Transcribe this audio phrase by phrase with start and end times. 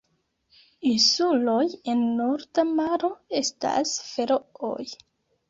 [0.91, 3.11] Insuloj en Norda maro
[3.43, 4.83] estas Ferooj.